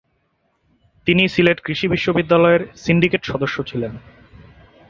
[1.07, 3.93] তিনি সিলেট কৃষি বিশ্ববিদ্যালয়ের সিন্ডিকেট সদস্য ছিলেন।